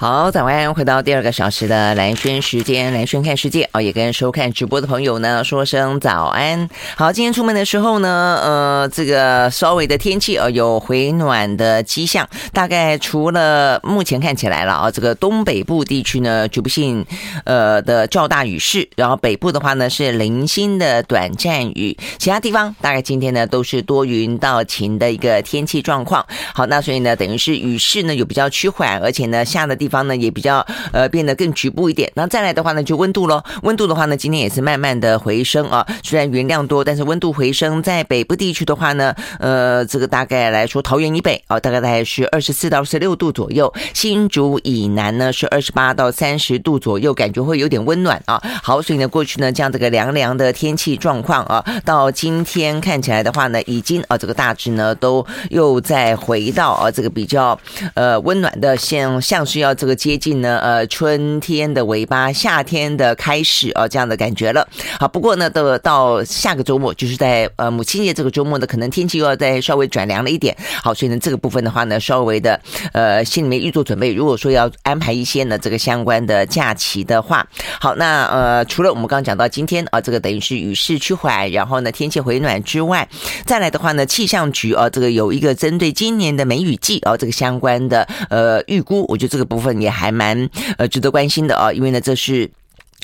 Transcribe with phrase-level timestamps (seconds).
[0.00, 6.70] 好，早安，回到第二个小时的蓝轩时间，蓝轩看世界哦，也跟收看直播的朋友呢说声早安。
[6.96, 17.04] 好，今天出门的时候呢，呃，这个稍微的天气呃有回暖的迹象，大概除了目前看起来了啊，这个东北部地区呢局部性
[17.44, 26.24] 呃的较大雨势，然后北部的话呢是零星的短暂雨，其他地方大概今天呢都是多云到晴的一个天气状况。
[26.54, 48.40] 好，那所以呢，等于是雨势呢有比较趋缓，而且呢下的地方呢也比较呃变得更局部一点，那再来的话呢就温度喽，温度的话呢今天也是慢慢的回升啊，虽然云量多，但是温度回升，在北部地区的话呢，呃这个大概来说桃园以北啊大概大概是二十四到十六度左右，新竹以南呢是二十八到三十度左右，感觉会有点温暖啊。
[48.62, 57.58] 好，所以呢过去呢这样这个凉凉的天气状况啊，到今天看起来的话呢，已经啊这个大致呢都又再回到啊这个比较
[57.94, 59.74] 呃温暖的像像是要。
[59.80, 64.68] 这个接近呢，呃，春天的尾巴，夏天的开始啊，这样的感觉了。
[64.98, 70.54] 好，不过呢，到到下个周末，就是在呃母亲节这个周末呢，可能天气又要再稍微转凉了一点。
[70.82, 72.60] 好，所以呢，这个部分的话呢，稍微的
[72.92, 74.12] 呃心里面预做准备。
[74.12, 77.46] 如果说要安排一些呢这个相关的假期的话，
[77.80, 83.08] 好，那呃除了我们刚刚讲到今天啊，这个等于是雨势趋缓，然后呢天气回暖之外，
[83.46, 89.69] 再来的话呢，气象局啊这个有一个针对今年的梅雨季啊这个相关的呃预估，我觉得这个部分。
[89.78, 92.50] 也还蛮呃值得关心的啊，因为呢，这是。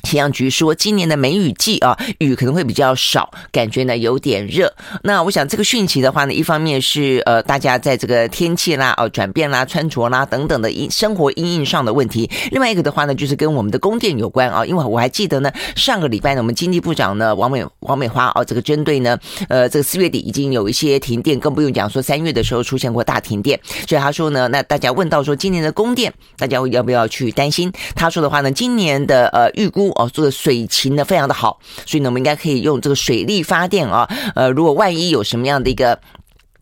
[0.07, 4.73] 气象局说，今年的梅雨季啊，雨可能会比较少，感觉呢有点热。
[5.03, 14.65] 那我想这个汛期的话呢，一方面是呃大家在这个天气啦、哦转变啦、穿着啦等等的因生活因应上的问题；另外一个的话呢，就是跟我们的供电有关啊。
[14.65, 27.73] 因为我还记得呢，上个礼拜呢，我们经济部长呢王美王美花啊，这个针对呢呃这个四月底已经有一些停电，更不用讲说三月的时候出现过大停电，所以他说呢，那大家问到说今年的供电，大家要不要去担心？
[27.97, 29.96] 他说的话呢，今年的呃预估。
[29.97, 34.09] 哦，这个水情呢非常的好，所以呢，我们应该可以用这个水力发电啊。
[34.35, 35.99] 呃，如果万一有什么样的一个。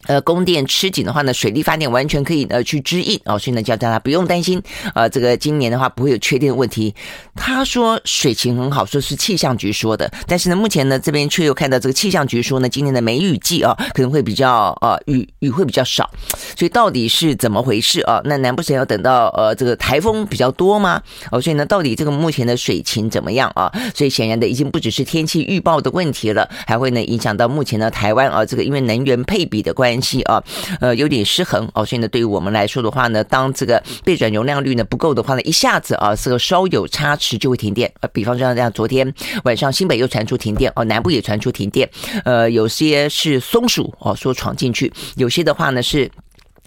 [0.07, 4.63] 呃，供电吃紧的话呢，水力发电完全可以呃去支应哦，所以呢叫大家不用担心，
[4.95, 6.95] 呃，这个今年的话不会有缺电的问题。
[7.35, 16.11] 他说水情很好，说是气象局说的，但是呢，目前呢这边却又看到这个气象局说呢，今年的梅雨季啊可能会比较呃雨雨会比较少，
[16.57, 18.21] 所以到底是怎么回事啊？
[18.25, 21.01] 那难不成要等到呃这个台风比较多吗？
[21.31, 23.73] 哦，所以呢，到底这个目前的水情怎么样啊？
[23.95, 29.94] 所以显然的已经不只是天气预报的问题了，还会呢影响到目前的台湾啊这个因为能源配比的关系。
[29.95, 30.43] 前期啊，
[30.81, 37.93] 呃，有点失衡哦，所以呢，对于我们来说的话呢，当这个备转容量率呢不够的话呢，一下子啊，这个稍有差池就会停电。
[38.01, 41.89] 呃，比方说像，昨天晚上新北又传出停电哦，南部也传出停电。
[42.25, 46.11] 呃，有些是松鼠哦，说闯进去；有些的话呢是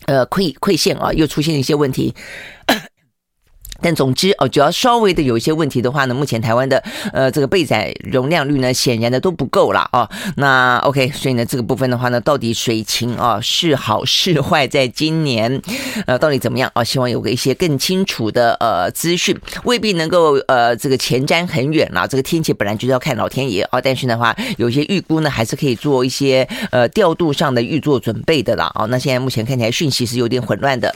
[0.05, 2.15] 呃溃溃线啊，又出现一些问题。
[3.81, 6.83] 但总之哦，只要稍微的有一些问题的话呢，目前台湾的
[7.13, 10.09] 呃这个备载容量率呢，显然的都不够了哦。
[10.35, 15.61] 那 OK，所以呢这个部分的话呢，到底水情啊是好是坏，在今年
[16.05, 16.83] 呃到底怎么样啊？
[16.83, 22.07] 希望有个一些更清楚的呃资讯，未必能够呃这个前瞻很远了。
[22.07, 28.71] 这个天气本来就是要看老天爷啊，但是的话有些预估呢还是可以做一些呃调度上的预做准备的啦。
[28.75, 30.95] 哦，那现在目前看起来讯息是有点混乱的。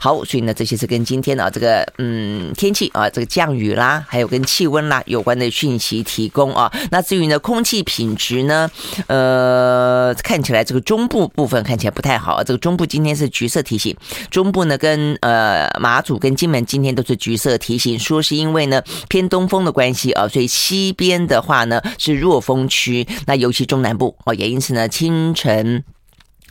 [0.00, 2.19] 好，所以呢这些是跟今天啊这个嗯。
[2.22, 6.70] 嗯，天气啊，这个降雨啦，还有跟气温啦有关的讯息提供啊。
[6.90, 8.70] 那至于呢，空气品质呢，
[9.06, 12.44] 呃，看起来这个中部部分看起来不太好。
[12.44, 13.96] 这个中部今天是橘色提醒，
[14.30, 23.08] 中部呢跟呃马祖跟金门今天都是橘色提醒，说是因为呢偏东风的关系啊，所以西边的话呢是弱风区。
[23.26, 25.82] 那尤其中南部哦，也因此呢清晨。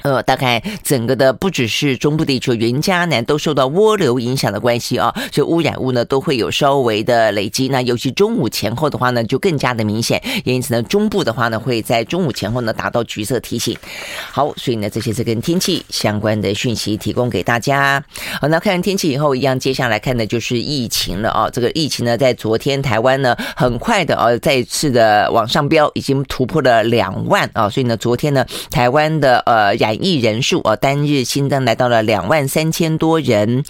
[0.01, 7.67] 呃，大概整个的不只是中部地区，云嘉南都受到涡流影响的关系啊，所以污染物呢都会有稍微的累积。
[7.67, 10.21] 那尤其中午前后的话呢，就更加的明显。
[10.45, 13.77] 也因此呢，中部的话呢，会在中午前后呢达到橘色提醒。
[14.31, 18.03] 好，所以呢，这些是跟天气相关的讯息提供给大家。
[18.39, 21.49] 好，那看完天气以后，一样接下来看的就是疫情了啊。
[21.49, 27.69] 这个疫情呢，在昨天台湾呢，很快的啊，再次的往上飙，已经突破了两万啊。
[27.69, 33.63] 所以呢，昨天呢，台湾的呃亚染疫人数啊，单日新增来到了两万三千多人。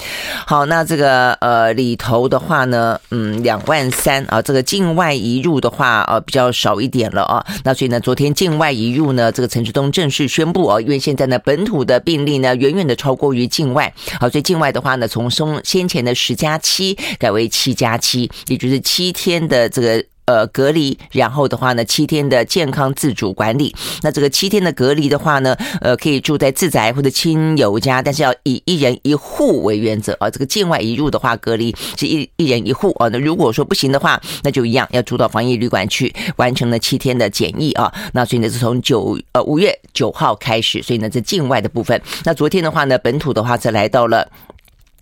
[0.45, 7.45] 好，那这个呃里头的话呢，嗯，两万三啊，这个境外移入的话啊，比较少一点了啊。
[7.63, 13.93] 那所以呢，昨天境外移入呢，这个陈志东正式宣布啊，因为现在呢本土的病例呢远远的超过于境外。
[14.19, 20.03] 好，所以境外的话呢，从松先前的十加七改为七加七，也就是七天的这个。
[20.29, 23.75] 呃隔离，然后的话呢七天的健康自主管理。
[24.03, 30.29] 那这个七天的隔离的话呢，呃可以住在自宅或者亲友家，但是要以一人一户为原则啊。
[30.29, 33.07] 这个境外移入的话，隔离是一一人一户啊。
[33.07, 37.91] 那如果说不行的话，那就一样要住到防疫旅馆去，完成了七天的检疫啊。
[38.13, 44.29] 那所以呢是从九呃五月九号开始，所以呢这境外的部分，那昨天的话呢本土的话是来到了。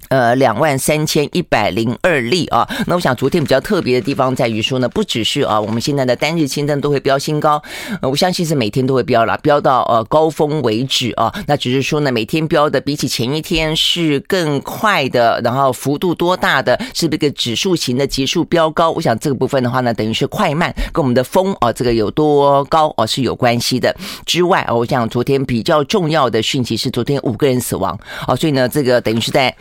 [0.09, 2.67] 呃，两万三千一百零二例啊。
[2.85, 7.61] 那我想昨天比较特别的地方在于说呢，不只是啊，我们现在的单日新增都会飙新高，
[8.01, 11.33] 我相信是每天都会飙了，飙到呃高峰为止啊。
[11.47, 18.91] 那只是说呢，每天飙的比起前一天是更快的，然后幅度多大的，是这个指数型的急速飙高？
[18.91, 23.95] 我想这个部分的话呢，等于是快慢跟我们的风啊，这个有多高啊是有关系的。
[24.25, 29.53] 之外啊，我想昨天比较重要的讯息是昨天五个人死亡啊，所以呢，这个等于是在。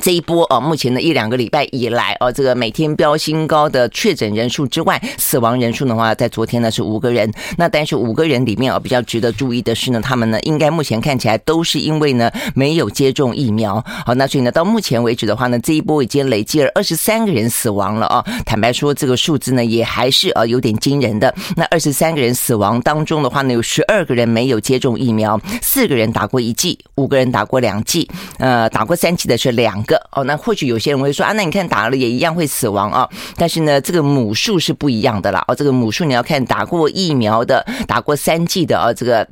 [0.00, 7.30] 这一波啊，目前的一两个礼拜以来啊，这个每天飙新高的确诊人数之外，死亡人数的话，在昨天呢是五个人。
[7.58, 13.84] 那但是五个人里面啊，比较值得注意的是呢，他们呢应该目前看起来都是因为呢没有接种疫苗。
[14.06, 18.24] 好，那所以呢到目前为止的话呢，这一波已经累计了二十三个人死亡了啊。
[18.46, 21.34] 坦白说，这个数字呢也还是啊有点惊人的。
[21.56, 28.08] 那二十三个人死亡当中的话呢，有十二个人没有接种疫苗，四个人打过一剂，五个人打过两剂，
[28.38, 29.84] 呃，打过三剂的是两。
[29.90, 35.44] 个哦，那或许有些人会说啊，那你看打了也一样会死亡啊，但是呢，这个母数是不一样的啦。
[35.48, 39.26] 哦，这个母数你要看打过疫苗的，打过三剂的哦，这个。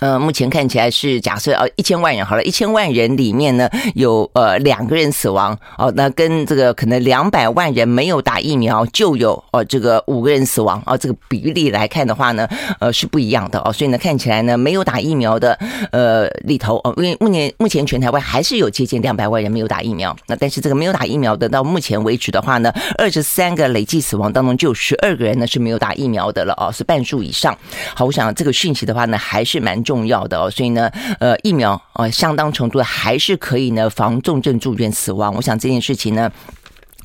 [0.00, 12.46] 呃，目前看起来是假设呃一千万人好了，一千万人里面呢有呃两个人死亡哦，那跟这个可能两百万人没有打疫苗就有哦这个五个人死亡哦，这个比例来看的话呢，
[12.80, 15.56] 呃是不一样的哦，所以呢看起来呢没有打疫苗的
[15.92, 27.56] 呃里头哦，因为目前目前全台湾还是有接近两百万人没有打疫苗，那但是这个没有打疫苗的到目前为止的话呢，二十三个累计死亡当中就有十二个人呢是没有打疫苗的了哦，是半数以上。
[27.94, 29.75] 好，我想这个讯息的话呢还是蛮。
[29.84, 30.90] 重要的哦，所以呢，
[31.20, 35.34] 呃，疫苗呃，相当程度还是可以呢防重症住院死亡。
[35.34, 36.30] 我想这件事情呢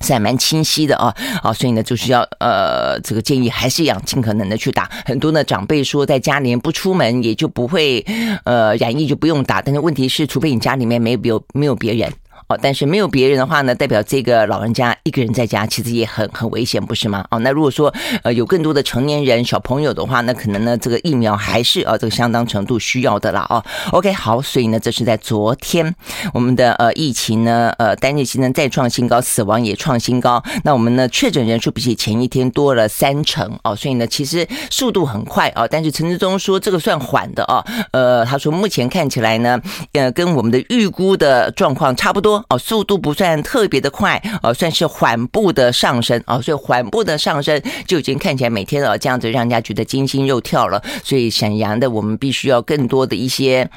[0.01, 4.89] 是还蛮清晰的啊，啊，所以呢就是要呃，这个建议还是要尽可能的去打。
[5.05, 8.03] 很多呢长辈说在家里面不出门也就不会
[8.43, 12.11] 呃染疫就不用打，但是问题是，除非你家里面没有没有别人。
[12.61, 17.25] 但是没有别人的话呢，代表这个老人家一个人在家，其实也很很危险，不是吗？
[17.29, 17.93] 哦，那如果说
[18.23, 23.45] 呃有更多的成年人、小朋友的话，那可能呢这个疫苗还是呃这个相当程度需要的啦。
[23.49, 25.93] 哦，OK，好，所以呢这是在昨天
[26.33, 30.43] 我们的呃疫情呢呃单日新增再创新高，死亡也创新高。
[30.63, 35.67] 那我们呢确诊人数比起前一天多了三成哦，所以呢其实速度很快啊。
[35.67, 39.59] 但是陈志忠说这个算缓的啊，呃他说目前看起来呢
[39.93, 42.40] 呃跟我们的预估的状况差不多。
[42.49, 53.69] 哦，速度不算特别的快，哦，算是缓步的上升，哦，所以缓步的上升就已经看起来每天哦这样子让人家觉得惊心肉跳了，所以沈阳的，我们必须要更多的一些。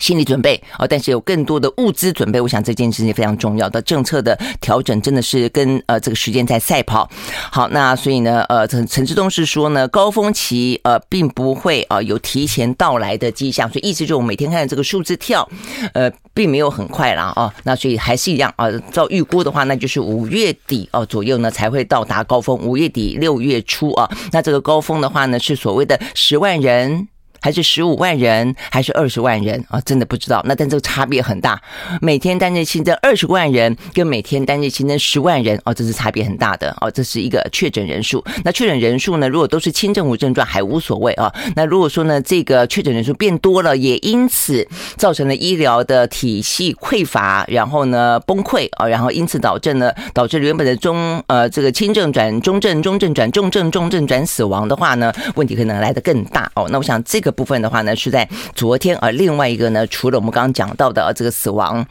[0.00, 7.08] 心理准备啊，但是有更多的物资准备，我想这件事情非常重要的政策的调整，真的是跟呃这个时间在赛跑。
[7.52, 15.48] 好，那所以呢，呃陈陈志东是说呢，高峰期呃并不会啊有提前到来的迹象，所以意思就是我每天看这个数字跳，
[15.92, 27.08] 呃并没有很快啦啊，那所以还是一样啊，照预估的话，那就是五月底哦左右呢才会到达高峰，五月底六月初啊，那这个高峰的话呢是所谓的十万人。
[27.40, 29.80] 还是十五万人，还是二十万人啊？
[29.82, 30.42] 真的不知道。
[30.46, 31.60] 那但这个差别很大，
[32.00, 36.90] 每天单日新增二十万人，跟每天单日新增十万人哦，这是差别很大的哦。
[36.90, 38.22] 这是一个确诊人数。
[38.44, 39.28] 那确诊人数呢？
[39.28, 41.32] 如果都是轻症无症状还无所谓啊。
[41.56, 56.68] 那如果说呢，这个确诊人数变多了，也因此造成了医疗的体系匮乏，然后呢崩溃啊，然后因此导致呢，导致原本的中呃这个轻症转中症，中症转重症，重症转死亡的话呢，问题可能来得更大哦。
[56.70, 57.29] 那我想这个。
[57.30, 59.10] 部分的话呢，是在昨天啊。
[59.10, 61.86] 另外一个呢，除了我们刚刚讲到的这个死亡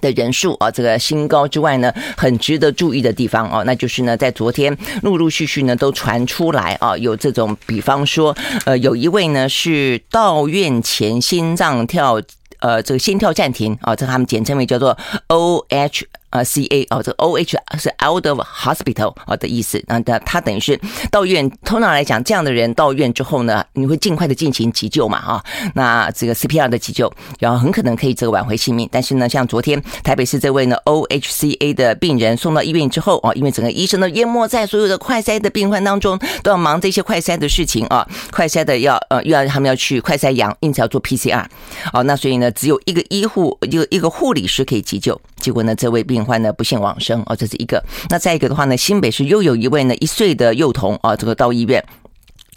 [0.00, 12.20] 的人数啊，这个新高之外呢，很值得注意的地方啊，那就是呢，在昨天陆陆续续呢都传出来啊，有这种，比方说，呃，有一位呢是到院前心脏跳，
[12.60, 14.96] 呃，这个心跳暂停啊，这他们简称为叫做
[15.28, 16.04] OH。
[16.32, 19.82] 啊，C A 哦，这个 O H 是 out of hospital 啊的意思。
[19.86, 25.44] 那他他等于是到院，通常来讲，这样的人到院之后呢，你会尽快的进行急救嘛啊？
[25.74, 28.88] 那这个 C P R 的急救，然后很可能可以这个挽回性命。
[28.90, 41.46] 但是呢，像昨天台北市这位呢 O H C A 的病人送到医院之后啊，因为整个医生都淹没在所有的快筛的病患当中，都要忙这些快筛的事情啊，快筛的要呃又要他们要去快筛阳，因此要做 P C R。
[41.92, 45.20] 哦，那所以呢，只有一个医护一个一个护理师可以急救。
[45.36, 47.82] 结果呢，这位病患呢不幸往生哦，这是一个。
[48.08, 51.84] 那再一个的话呢，新北市又有一位呢一岁的幼童啊，这个到医院。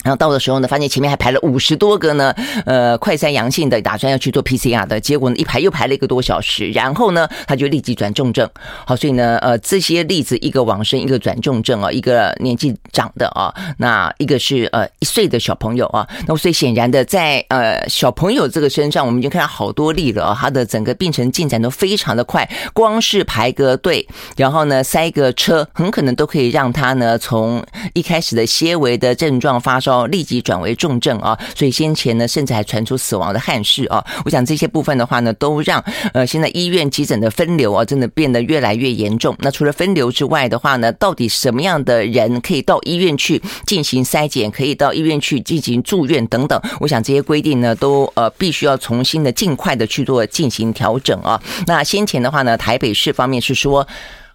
[0.06, 2.32] 然后到的时候呢，发现前面还排了五十多个呢，
[2.68, 6.70] 呃，快筛阳性的，打算要去做 PCR 的，结果呢，一排又排了一个多小时。
[6.70, 8.48] 然后呢，他就立即转重症。
[8.86, 16.08] 好，所以呢，呃，这些例子，一个往生，一个转重症啊，一个年纪长的啊，那一个是呃一岁的小朋友啊。
[16.28, 24.08] 那所以显然的，在呃小朋友这个身上，我们已经看到好多例了啊，他的整个病程进展都非常的快，光是排个队，
[24.38, 29.95] 然后呢塞个车，很可能都可以让他呢从一开始的些微的症状发烧。
[29.96, 34.04] 哦立即转为重症啊，所以先前呢，甚至还传出死亡的憾事啊。
[34.26, 35.84] 我想这些部分的话呢，都让
[36.14, 39.36] 呃现在医院急诊的分流啊，真的变得越来越严重。
[39.40, 46.62] 那除了分流之外的话呢，到底什么样的人可以到医院去进行筛检，可以到医院去进行住院等等？
[46.80, 51.42] 我想这些规定呢，都呃必须要重新的尽快的去做进行调整啊。
[51.68, 53.88] 那先前的话呢，台北市方面是说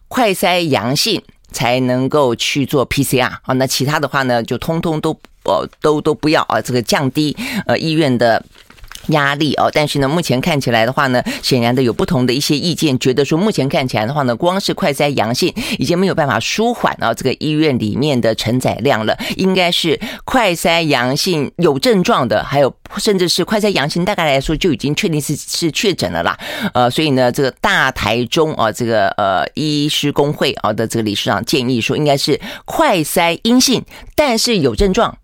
[0.09, 1.23] 快筛阳性。
[1.53, 5.13] 才能够去做 PCR 啊，那其他的话呢，就通通都
[5.45, 8.45] 呃都都不要啊，这个降低呃医院的。
[9.09, 26.39] 压力哦，但是呢，目前看起来的话呢，显然的有不同的一些意见，觉得说目前看起来的话呢，光是快筛阳性已经没有办法舒缓啊这个医院里面的承载量了，应该是快筛阳性有症状的，还有甚至是快筛阳性，大概来说就已经确定是是确诊了啦。
[26.75, 35.17] 呃，所以呢，这个大台中啊，这个呃医师工会啊的这个理事长建议说，应该是快筛阴性，但是有症状。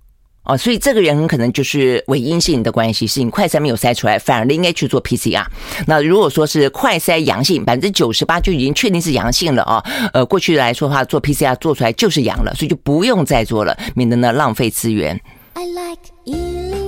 [0.46, 5.44] 哦，所以这个人很可能就是伪阴性的关系，是你快筛没有筛出来，反而应该去做 PCR。
[5.86, 9.82] 那如果说是快筛阳性，百分之九十八就已经确定是阳性了啊。
[10.12, 15.20] 呃，过去来说的话，做 PCR 做出来就是阳了，所以就不用再做了，免得呢浪费资源。
[15.54, 16.85] I like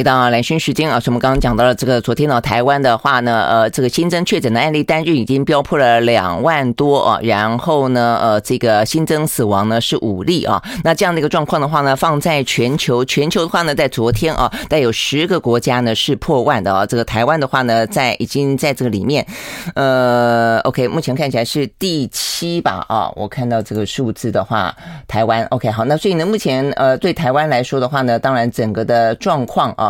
[0.00, 19.26] 回到蓝轩时间啊，所以我们刚刚讲到了这个昨天呢，台湾的话呢，呃，这个新增确诊的案例单日已经飙破了两万多啊，然后呢，呃，这个新增死亡呢是五例啊，那这样的一个状况的话呢，放在全球，全球的话呢，在昨天啊，带有十个国家呢是破万的啊，这个台湾的话呢，在已经在这个里面，
[19.74, 24.74] 呃，OK，目前看起来是第七吧啊，我看到这个数字的话，
[25.06, 29.74] 台湾 OK 好，那所以呢，目前呃，对台湾来说的话呢，当然整个的状况。
[29.76, 29.89] 啊，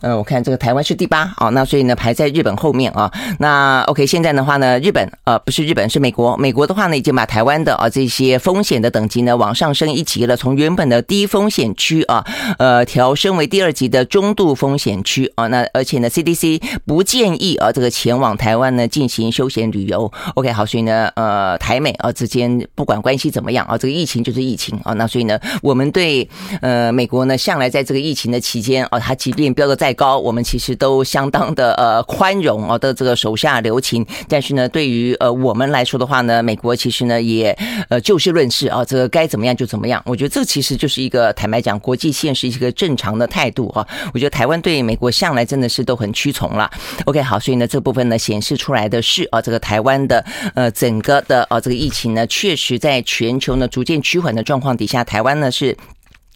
[0.00, 3.10] 呃，我看这个台湾是第八，啊，那所以呢排在日本后面啊。
[3.38, 12.24] 那 OK，现在的话呢，日本呃不是日本是美国，美国的话呢已经把台湾的啊这些风险的等级呢往上升一级了，从原本的低风险区啊，
[12.58, 15.46] 呃调升为第二级的中度风险区啊。
[15.48, 20.10] 那而且呢，CDC 不建议啊这个前往台湾呢进行休闲旅游。
[20.34, 24.92] OK，好，所以呢，呃，台美啊之间不管关系怎么样啊，这个疫情就是疫情啊。
[24.94, 26.28] 那所以呢，我们对
[26.62, 29.14] 呃美国呢向来在这个疫情的期间啊，它。
[29.16, 34.04] 即便飙得再高，我们其实都相当的呃宽容啊的这个手下留情。
[34.28, 37.56] 但是呢，对于呃我们来说的话呢，美国其实呢也
[37.88, 40.02] 呃就事论事啊，这个该怎么样就怎么样。
[40.04, 43.86] 我觉得这其实就是一个坦白讲，国际现实一个正常的态度啊。
[44.12, 46.68] 我觉得台湾对美国向来真的是都很屈从了。
[47.04, 50.24] OK，好，所以呢这部分呢显示出来的是啊，这个台湾的
[50.56, 55.76] 呃整个的啊这个疫情呢，确实在全球呢逐渐趋缓的状况底下，台湾呢是。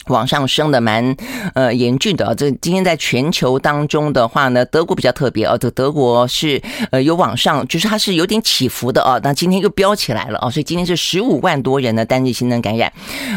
[0.07, 1.17] 往上升的蛮
[1.55, 2.27] 呃严峻的。
[2.27, 12.93] 啊，这今天在全球当中的话呢，德国比较特别哦，这德国是呃有往上，就是它是有点起伏的啊，那今天又飙起来了啊，所以今天是十五万多人的单日新增感染，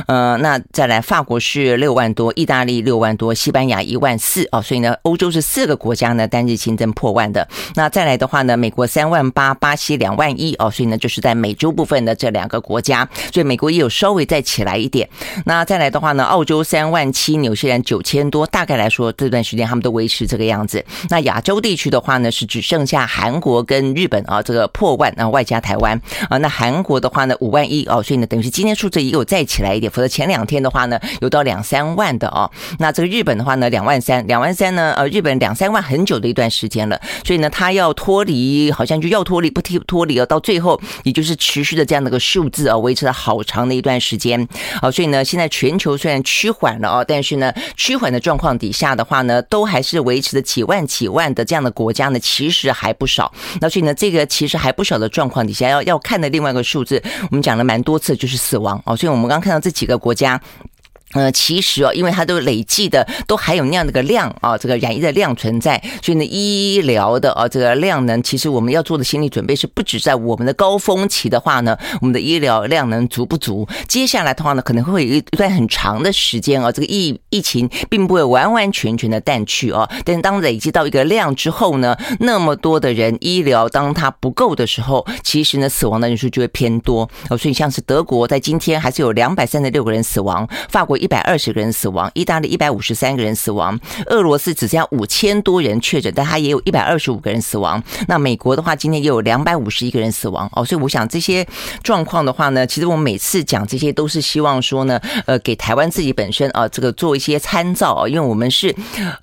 [0.08, 15.10] 呃，那再来法国是六万多，意大利六万多，西班牙一万四啊，所以呢，欧洲是四个国家呢单日新增破万的，那再来的话呢，美国三万八，巴西两万一啊，所以呢就是在美洲部分的这两个国家，所以美国也有稍微再起来一点，
[15.46, 16.53] 那再来的话呢，澳洲。
[16.54, 20.86] 周三万七，纽西兰九千多，大概来说这段时间他们都维持这个样子。
[21.10, 26.38] 那亚洲地区的话呢，是只剩下韩国跟日本啊，这个破万啊，外加台湾啊。
[26.38, 32.48] 那韩国的话呢，五万一哦，所以呢，等于是今天数字也有再起来一点，否则前两天的话呢，有到两三万的哦。
[32.78, 44.48] 那这个日本的话呢，两万三，两万三呢，呃，日本两三万很久的一段时间了，所以呢，他要脱离，好像就要脱离，不脱脱离了，到最后也就是持续的这样的个数字啊，维持了好长的一段时间。
[44.84, 53.32] 啊，所以呢，现在全球虽然趋缓了哦，但是呢，趋缓的状况底下的话呢，都还是维持着几万几万的这样的国家呢，其实还不少。
[53.62, 58.94] 那所以呢，这个其实还不少的状况底下，要要看的另外一个数字，我们讲了蛮多次，就是死亡哦。
[58.94, 60.38] 所以我们刚刚看到这几个国家。
[61.14, 73.68] 呃，其实哦，因为它都累计的都还有那样的个量啊，这个染疫的量存在，所以呢，医疗的啊这个量能，其实我们要做的心理准备是，不止在我们的高峰期的话呢，我们的医疗量能足不足？
[73.88, 79.88] 接下来的话呢，可能会有一段很长的时间啊，这个疫疫情并不会完完全全的淡去啊。
[80.04, 87.38] 但是当累积到一个量之后呢，那么多的人医疗当它不够的时候，其实呢，死亡的人数就会偏多哦。
[87.38, 90.98] 所以像是德国在今天还是有两百三十六个人死亡，法国。
[91.04, 97.84] 一百二十个人死亡，意大利一百五十三个人死亡，俄罗斯只剩下五千多人确诊，但它也有一百二十五个人死亡。
[98.08, 100.64] 那美国的话，今天也有两百五十一个人死亡哦。
[100.64, 101.46] 所以我想这些
[101.84, 108.74] 状况的话呢，其实我们每次讲这些都是希望说呢，呃，给台湾自己本身啊，这个做一些参照啊，因为我们是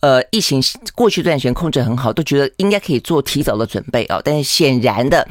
[0.01, 0.63] 呃疫情
[0.95, 4.21] 过去段时间控制很好，都觉得应该可以做提早的准备啊。
[4.23, 5.27] 但是显然的，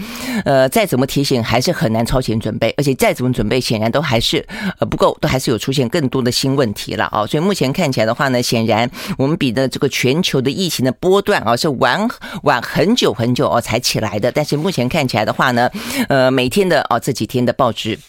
[0.46, 4.44] 呃，再怎么提醒还是很难超前准备，而且再怎么准备，显然都还是
[4.80, 6.32] 呃不够，都还是有出现更多的。
[6.40, 12.08] 新问题了啊，所以目前看起来的话呢，显然我们比的这个全球的疫情的波段啊是晚
[12.44, 15.70] 晚很久很久哦才起来的，但是目前看起来的话呢，
[16.08, 18.00] 呃，每天的哦这几天的报纸，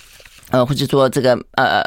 [0.51, 1.83] 呃，或者说这个呃。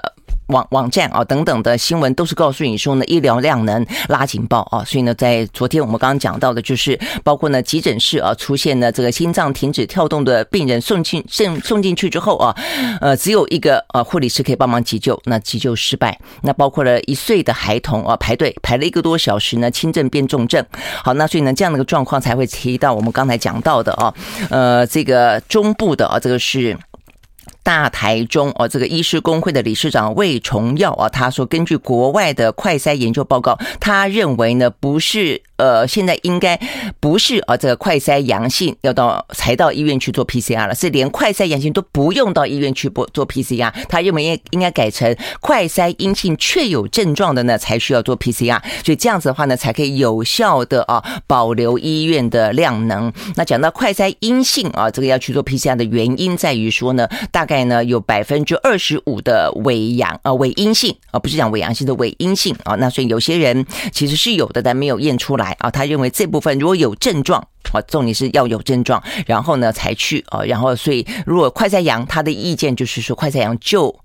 [0.47, 12.55] 网网站啊等等的新闻都是告诉你说呢，医疗量能拉警报啊，所以呢，在昨天我们刚刚讲到的，就是包括呢急诊室啊出现了这个心脏停止跳动的病人送进送送进去之后啊，
[13.01, 20.65] 呃，只有一个呃护理师可以帮忙急救，那急救失败，那包括了一岁的孩童啊排队排了一个多小时呢，轻症变重症，
[21.03, 24.13] 好，那所以呢这样的一个状况才会提到我们刚才讲到的啊，
[24.49, 26.77] 呃，这个中部的啊，这个是。
[27.63, 36.59] 大台中哦，这个医师工会的理事长魏崇耀啊，他说，根据国外的快筛研究报告，他认为呢，不是呃，现在应该
[36.99, 43.71] 不是啊，这个快筛阳性要到才到医院去做 PCR 了，是连快筛阳性都不用到医院去做做 PCR。
[43.87, 48.61] 他认为应应该改成快筛阴性确有症状的呢，才需要做 PCR。
[48.83, 53.13] 所以这样子的话呢，才可以有效的啊保留医院的量能。
[53.35, 57.52] 那讲到快筛阴性啊，这个要去做 PCR 的原因在于说呢，大概。
[57.53, 65.69] 在呢有百分之二十五的伪阳啊伪阴性啊，不是讲伪阳性的伪阴性啊，那所以有些人其实是有的，但没有验出来啊。
[65.69, 67.39] 他认为这部分如果有症状
[67.71, 73.95] 啊，重点是要有症状，然后呢才去啊，然后所以如果快筛阳，他的意见就是说快筛阳就。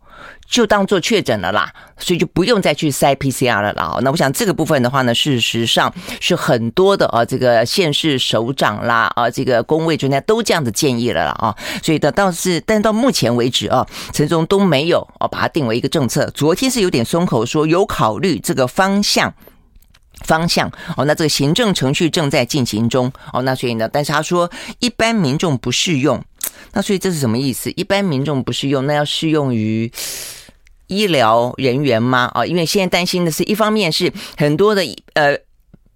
[0.48, 3.98] 就当做确诊了啦，所以就不用再去筛 PCR 了啦。
[4.02, 11.54] 那我想这个部分的话呢，事实上是很多的啊，这个县市首长啦啊，这个公卫专家都这样的建议了啦啊。
[11.82, 16.30] 所以的倒是，但到目前为止啊，陈时中都没有啊把它定为一个政策。
[16.30, 19.34] 昨天是有点松口说有考虑这个方向
[20.24, 23.42] 方向哦，那这个行政程序正在进行中哦。
[23.42, 26.24] 那所以呢，但是他说一般民众不适用。
[26.72, 27.70] 那所以这是什么意思？
[27.76, 29.90] 一般民众不适用，那要适用于
[30.86, 32.30] 医疗人员吗？
[32.34, 34.82] 啊，因为现在担心的是一方面是很多的
[35.14, 35.38] 呃。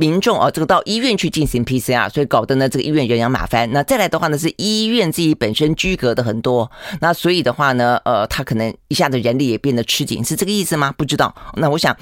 [0.03, 3.71] 民众啊，这个到医院去进行 PCR，所以搞得呢这个医院人仰马翻。
[3.71, 6.69] 那再来的话呢，是医院自己本身居隔的很多，
[7.01, 10.93] 那所以的话呢，呃，他可能一下子人力也变得吃紧，是这个意思吗？
[10.99, 11.33] 不知道。
[11.55, 11.97] 那我想，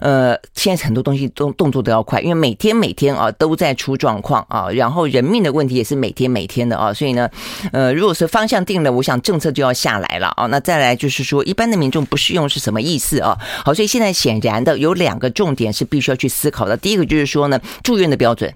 [0.00, 7.28] 呃，现在很多东西都动作都要快，因为每天每天啊都在出状况啊，然后人命的问题也是每天每天的啊，所以呢，
[7.72, 10.46] 呃，如果是方向定了，我想政策就要下来了啊。
[10.46, 13.36] 那再来就是说，一般的民众不适用是什么意思啊？
[13.64, 17.39] 好，所以现在显然的有两个重点是必须要去思考的，第一个就是说。
[17.40, 18.52] 说呢，住院的标准。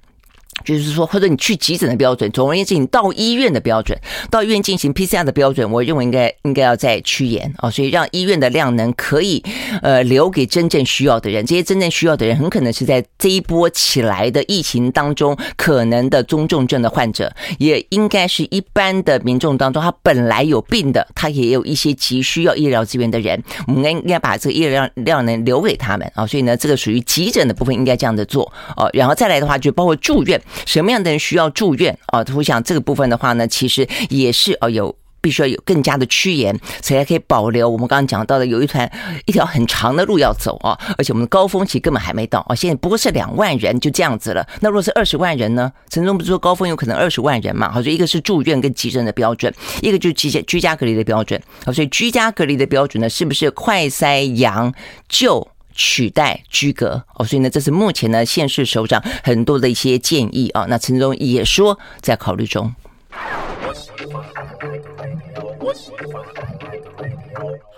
[0.64, 3.96] 就是说，或者你去急诊的标准，总而言之，你到医院的标准，
[4.31, 9.42] 到医院进行 PCR 的标准，我认为应该应该要再趋严啊，所以让医院的量能可以
[9.83, 11.44] 呃留给真正需要的人。
[11.44, 26.27] 这些真正需要的人，很可能是在这一波起来的疫情当中可能的中重症的患者，也应该是一般的民众当中，他本来有病的，他也有一些急需要医疗资源的人，我们应该把这个医疗量量能留给他们啊。
[26.27, 28.88] 所以呢，这个属于急诊的部分，应该这样子做哦。
[28.92, 30.40] 然后再来的话，就包括住院。
[30.67, 32.25] 什么样的人需要住院啊？
[32.35, 38.90] 我想这个部分的话呢，其实也是哦，有必须要有更加的趋严，才可以保留我们刚刚讲到的有一团
[39.25, 40.79] 一条很长的路要走啊！
[40.99, 42.55] 而且我们的高峰期根本还没到啊！
[42.55, 44.47] 现在不过是两万人就这样子了。
[44.61, 45.73] 那如果是二十万人呢？
[45.88, 47.71] 陈时中不是说高峰有可能二十万人嘛？
[47.73, 51.40] 好，所以一个是住院跟急诊的标准，一个就是居家居家隔离的标准。
[51.64, 54.75] 好，所以居家隔离的标准呢，是不是快筛阳
[55.09, 55.49] 就？
[55.74, 60.66] 取代居格哦，所以呢，这是目前呢现市首长很多的一些建议啊。
[60.68, 62.74] 那陈忠也说在考虑中。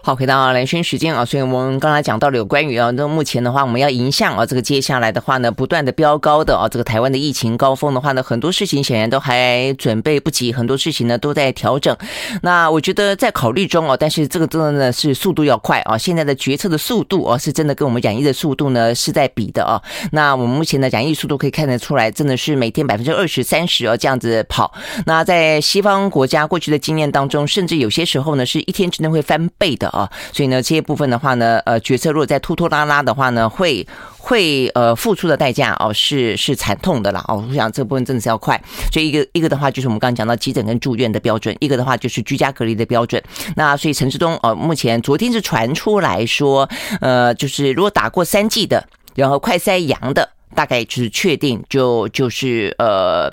[0.06, 11.96] 好，回到蓝轩时间啊，所以我们刚才讲到了有关于啊，那目前的话，我们要迎向啊，这个接下来的话呢，不断的飙高的啊，这个台湾的疫情高峰的话呢，很多事情显然都还准备不及，很多事情呢都在调整。
[12.42, 19.82] 那我觉得在考虑中哦，但是这个真的呢是速度要快啊，现在的决策的速度哦，是真的跟我们染疫的速度呢是在比的啊。
[20.12, 24.72] 那我们目前的染疫速度可以看得出来，真的是每天百分之二十三十哦这样子跑。
[25.04, 30.76] 那在西方国家过去的经验当中，甚至有些时候呢是一天之内会翻倍的啊，所以呢这。
[30.76, 33.86] 些部分的话呢，呃，决策如果再拖拖拉拉的话呢，会
[34.18, 37.42] 会呃付出的代价哦，是是惨痛的啦哦。
[37.48, 43.22] 我想这部分真的是要快，所以一个一个的话就是我们刚刚讲到急诊跟住院的标准，一个的话就是居家隔离的标准。
[43.54, 46.68] 那所以陈时中呃，目前昨天是传出来说，
[47.00, 53.32] 呃，就是如果打过三剂的，然后快筛阳的，大概就是确定就就是呃。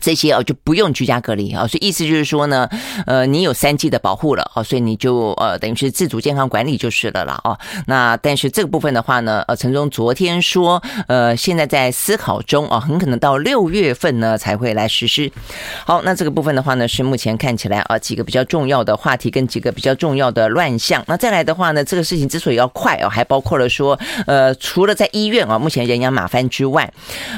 [0.00, 2.68] 这些哦就不用居家隔离啊，所以意思就是说呢，
[3.06, 7.58] 呃，你有三剂的保护了哦，所以你就呃等于是自主健康管理就是了啦哦。
[7.86, 15.30] 那但是这个部分的话呢，呃，陈忠昨天说，呃，现在在思考中啊，很可能到六月份呢才会来实施。
[15.84, 21.02] 好，那这个部分的话呢，是目前看起来啊几个比较重要的话题跟几个比较重要的乱象。
[21.06, 26.90] 那再来的话呢，这个事情之所以要快啊，还包括了说，呃，除了在医院啊目前人仰马翻之外，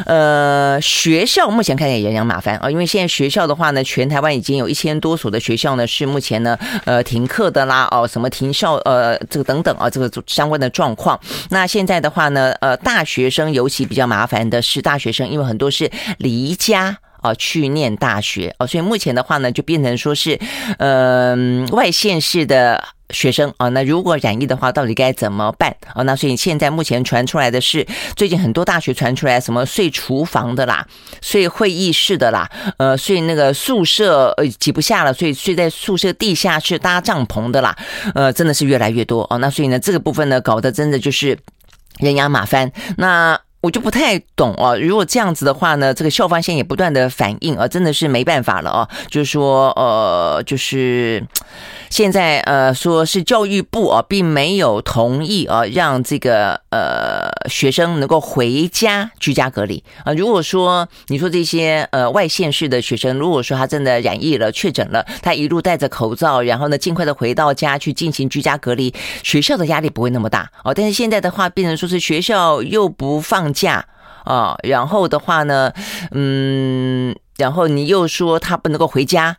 [0.06, 2.58] 呃，学校目前看起来人仰马烦。
[2.58, 11.18] 啊，因为现在学校的话呢，全台湾已经有一千多所的学校呢，是目前呢，呃，停课的啦，哦，什么停校，呃，这个等等啊，这个相关的状况。
[11.50, 20.38] 那现在的话呢，呃，大学生尤其比较麻烦的是大学生，因为很多是离家啊去念大学哦，所以目前的话呢，就变成说是，
[20.78, 22.82] 嗯、外县市的。
[23.12, 26.02] 学生啊，那如果染疫的话，到底该怎么办啊？
[26.02, 30.86] 那所以现在目前传出来的是，最近很多大学传出来什么睡厨房的啦，
[31.20, 37.76] 睡会议室的啦，呃，睡那个宿舍呃挤不下了，所以睡在宿舍地下室搭帐篷的啦，
[38.14, 39.38] 呃，真的是越来越多哦。
[39.38, 41.38] 那所以呢，这个部分呢，搞得真的就是
[41.98, 42.72] 人仰马翻。
[42.96, 51.22] 那我就不太懂哦，如果这样子的话呢，这个校方现在也不断的反应啊，真的是没办法了哦，就是说呃，就是。
[51.92, 60.10] 现在呃，说是教育部啊，并没有同意啊，让这个呃学生能够回家居家隔离啊。
[60.14, 70.72] 如果说你说这些呃外县市的学生，如果说他真的染疫了、确诊了，他一路戴着口罩，然后呢尽快的回到家去进行居家隔离，学校的压力不会那么大哦。
[70.72, 73.84] 但是现在的话，变成说是学校又不放假
[74.24, 75.70] 啊，然后的话呢，
[76.12, 79.36] 嗯，然后你又说他不能够回家。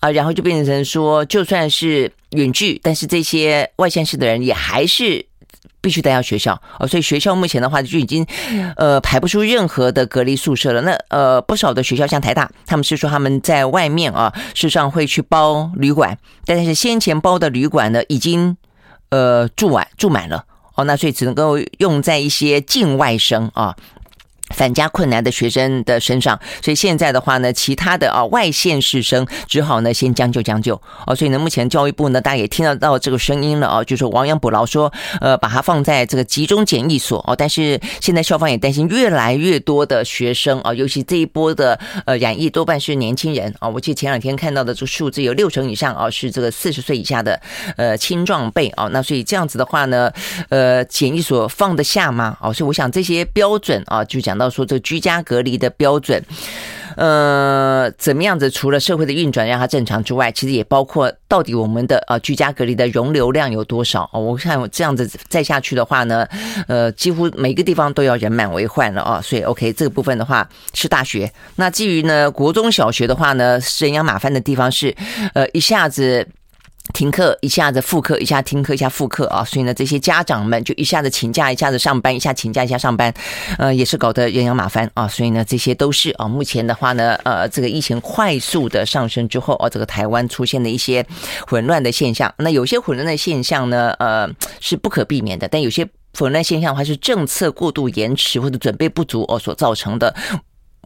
[0.00, 5.24] 啊，然后就变成说，就算是远距，但是这些外县市的人也还是
[5.82, 6.86] 必须待在学校哦。
[6.86, 8.26] 所以学校目前的话就已经
[8.76, 10.80] 呃排不出任何的隔离宿舍了。
[10.80, 18.56] 那呃不少的学校像台大，他们是说他们在外面啊，事实上会去包旅馆，但是先前包的旅馆呢已经
[19.10, 20.44] 呃住完住满了
[20.76, 23.76] 哦，那所以只能够用在一些境外生啊。
[24.50, 31.14] 返家困难的学生的身上，所以现在的话呢，其他的啊外县市生只好呢先将就将就哦。
[31.14, 37.34] 所以呢，目前教育部呢，大家也听得到这个声音了啊，就是亡羊补牢说，呃，把它放在这个集中检疫所哦。
[37.36, 43.68] 但是现在校方也担心越来越多的学生啊，尤其这一波的呃染疫多半是年轻人啊。
[43.68, 47.40] 我记得前两天看到的这个数字有六成以上啊是这个四十岁以下的
[47.76, 48.88] 呃青壮辈啊。
[48.92, 50.10] 那所以这样子的话呢，
[50.48, 52.36] 呃，检疫所放得下吗？
[52.40, 54.50] 哦，所以我想这些标准啊，就讲到。
[54.50, 56.20] 说这居家隔离的标准，
[56.96, 58.50] 呃，怎么样子？
[58.50, 64.10] 除了社会的运转让它正常之外，其实也包括到底我们的呃居家隔离的容流量有多少？
[64.12, 66.26] 哦我看我这样子再下去的话呢，
[66.66, 69.20] 呃，几乎每个地方都要人满为患了啊。
[69.22, 71.32] 所以 OK，这个部分的话是大学。
[71.54, 74.92] 那至于呢国中小学的话呢，人仰马翻的地方是
[75.34, 76.26] 呃一下子。
[76.92, 83.12] 停课一下子复课，一下停课一下复课啊，所以呢，这些家长们就一下子请假，一下子上班，一下请假，一下上班，
[83.58, 85.08] 呃，也是搞得人仰马翻啊。
[85.08, 91.04] 所以呢，这些都是啊，目前的话呢，呃，这个疫情快速的上升之后，哦、啊，这个台湾出现的一些
[91.46, 92.32] 混乱的现象。
[92.38, 94.28] 那有些混乱的现象呢，呃，
[94.60, 100.14] 是不可避免的，但有些混乱现象的话是政策过度延迟或者准备不足哦所造成的。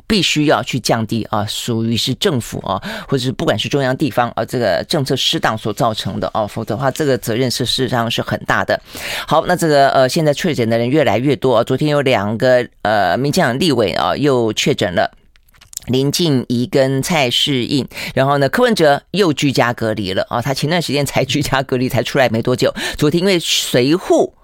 [0.07, 8.81] 必须要去降低啊，属于是政府啊，或者是不管是中央地方啊，这个政策失当所造成的啊，否则的话，这个责任是事实上是很大的。
[9.27, 15.11] 好，那这个呃，现在确诊的人越来越多啊，昨天有两个呃，民进党立委啊又确诊了，
[15.87, 24.35] 林静怡跟蔡适应，然后呢，柯文哲又居家隔离了啊，他前段时间才居家隔离才出来没多久，昨天因为随护。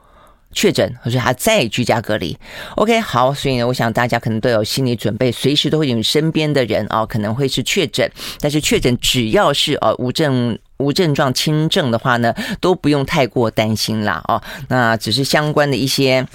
[0.53, 2.37] 确诊，或者他再居家隔离。
[2.77, 8.11] OK，好，所以呢，我想大家可能都有心理准备，随时都会有身边的人啊，可能会是确诊。
[8.41, 14.43] 但是确诊只要是呃无症无症状轻症的话呢，都不用太过担心啦哦。
[14.69, 16.27] 那只是相关的一些，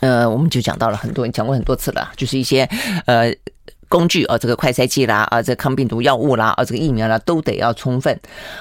[0.00, 2.68] 呃，我们就讲到了很多，讲过很多次了，就是一些
[3.06, 3.32] 呃。
[3.94, 8.18] 工具啊，这个快筛剂啦，啊，这抗病毒药物啦，啊，这个疫苗啦，都得要充分。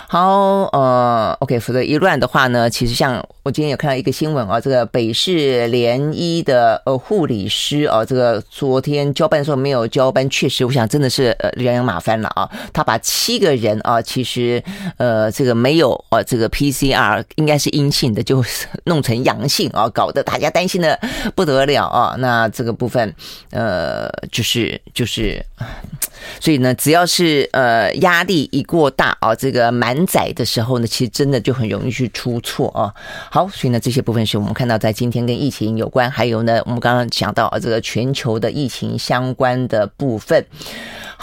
[0.07, 12.47] 好，呃，OK，否则一乱的话呢，其实像我今天有看到一个新闻啊，这个北市联医的呃护理师啊，这个昨天交班的时候没有交班，确实，我想真的是呃人仰马翻了啊。
[12.71, 14.63] 他把七个人啊，其实
[14.97, 18.45] 呃这个没有啊，这个 PCR 应该是阴性的，就
[18.83, 20.99] 弄成阳性啊，搞得大家担心的
[21.33, 22.15] 不得了啊。
[22.19, 23.11] 那这个部分
[23.49, 25.22] 呃，就是就是。
[25.23, 25.45] 是，
[26.41, 32.93] 所以呢，只要是呃压力一过大啊，这个满载的时候呢，其实真的就很容易去出错啊。
[33.31, 40.45] 好，所以呢，这些部分是我们看到在今天跟疫情有关，还有呢，我们刚刚讲到啊，这个全球的疫情相关的部分。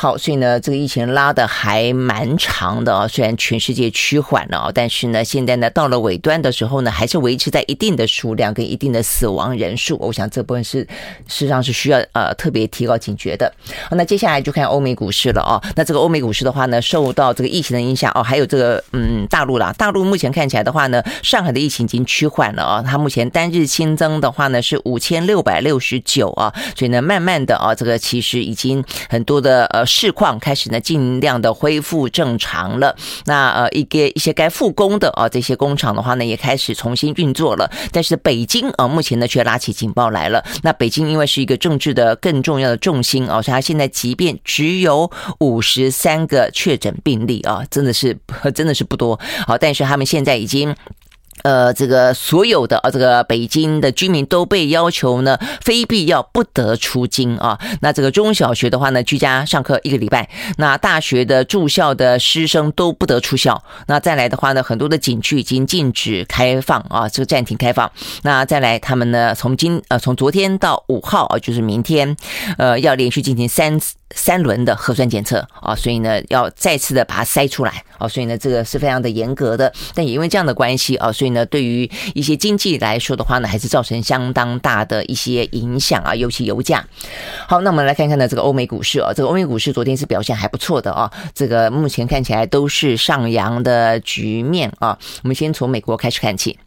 [0.01, 3.07] 好，所以呢，这个疫情拉的还蛮长的啊。
[3.07, 9.99] 虽然全世界趋缓了啊，但是呢，现在呢，到了尾端的时候呢，还是维持在一定的数量跟一定的死亡人数。
[10.01, 10.79] 我想这部分是
[11.29, 13.53] 事实上是需要呃特别提高警觉的。
[13.91, 15.61] 那接下来就看欧美股市了啊。
[15.77, 22.83] 那这个欧美股市的话呢，受到这个疫情的影响哦，还有这个嗯大陆啦，大陆目前看起来的话呢，上海的疫情已经趋缓了啊。
[22.83, 29.85] 它目前单日新增的话呢是五千六百六十九啊，所以呢，慢慢的啊，这个其实已经很多的呃。
[29.90, 32.94] 市况开始呢，尽量的恢复正常了。
[33.24, 37.68] 那呃，一个一些该复工的啊，这些工厂的话呢，也开始重新运作了。
[37.90, 40.42] 但是北京啊，目前呢却拉起警报来了。
[40.62, 48.16] 那北京因为是一个政治的更重要的重心啊，所以它现在即便只有五十三个确诊病例啊，真的是
[48.55, 49.18] 真的是不多。
[49.46, 50.74] 好，但是他们现在已经。
[51.42, 57.59] 呃，这个所有的啊，这个北京的居民都被要求呢，非必要不得出京啊。
[57.81, 60.29] 那这个中小学的话呢，居家上课一个礼拜。
[60.57, 63.62] 那大学的住校的师生都不得出校。
[63.87, 67.90] 那再来的话呢，很多的景区已经禁止开放啊，这个暂停开放。
[68.22, 72.16] 那再来，他们呢，从今呃，从昨天到五号啊，就是明天，
[72.59, 74.00] 呃，要连续进行三次。
[74.14, 79.73] 三轮的核酸检测啊，所以呢，要再次的把它筛出来啊，所以呢，这个是非常的严格的。
[79.94, 86.85] 但也因为这样的关系啊，所以呢，对于一些经济来说的话呢，还是造成相当大的一些影响啊，尤其油价。
[87.46, 94.99] 好，那我们来看看呢，这个欧美股市啊，这个欧美股市昨天是表现还不错的啊，这个目前看起来都是上扬的局面啊。
[95.23, 96.59] 我们先从美国开始看起。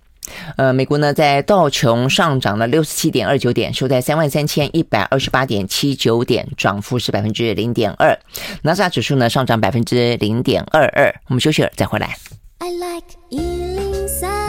[0.58, 8.18] 呃，美国呢，在道琼上涨了六十七点二九点，收在三万三千一百二十八点七九点，涨幅是百分之零点二。
[8.62, 11.14] 纳斯达克指数呢，上涨百分之零点二二。
[11.28, 12.16] 我们休息了，再回来。
[12.60, 14.43] I like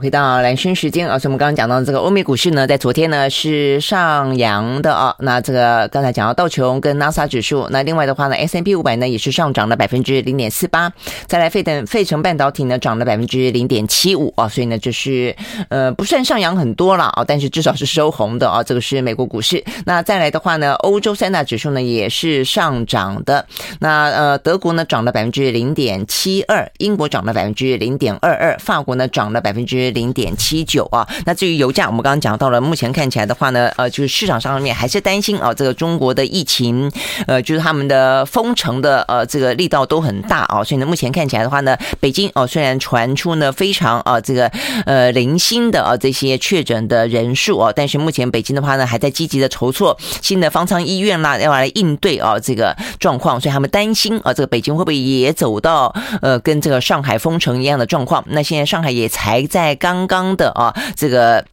[0.00, 5.14] 回到蓝轩时间啊，所以我们刚刚讲到这个欧美股市呢，在昨天呢是上扬的啊。
[5.18, 10.90] 那这个刚才讲到道琼跟纳斯指数，那另外的话呢，S&P 五百呢也是上涨了百分之零点四八。
[11.26, 15.36] 再来费等费城半导体呢涨了百分之零点七五啊，所以呢就是
[15.68, 18.62] 呃不算上扬很多了啊，但是至少是收红的啊。
[18.62, 19.62] 这个是美国股市。
[19.84, 23.44] 那再来的话呢，欧洲三大指数呢也是上涨的。
[23.80, 29.89] 那呃德国呢涨了百分之零点七二，英国涨了百分之零点二二，法国呢涨了百分之。
[29.90, 36.90] 零点七九啊，那至于油价，我们刚刚讲到了，目前看起来的话呢，呃，就是市场上面还是担心啊，这个中国的疫情，
[37.26, 44.50] 呃，就是他们的封城的呃这个力道都很大啊，所以呢，目前看起来的话呢，北京哦，虽然传出呢非常啊这个
[44.86, 58.24] 呃零星的啊这些确诊的人数啊，但是目前北京的话呢，还在积极的筹措新的方舱医院啦，要来应对啊这个状况，所以他们担心啊，这个北京会不会也走到呃跟这个上海封城一样的状况？
[58.28, 59.74] 那现在上海也才在。
[59.80, 61.44] 刚刚的啊，这个。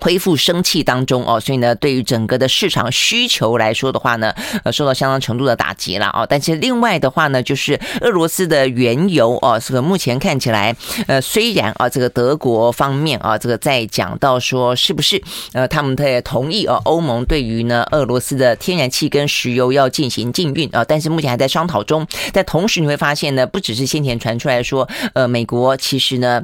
[0.00, 4.32] 恢复生气当中哦，所以呢，对于整个的市场需求来说的话呢，
[4.64, 6.24] 呃，受到相当程度的打击了啊。
[6.24, 10.74] 但是另外的话呢，就是俄罗斯的原油哦，这个目前看起来，
[11.08, 22.06] 呃，虽然啊，这个德国方面啊，这个在讲到说是不是呃，他们也同意啊，欧盟对于呢俄罗斯的天然气跟石油要进行禁运啊，但是目前还在商讨中。
[22.32, 26.42] 但同时你会发现呢，不只是先前传出来说，呃，美国其实呢。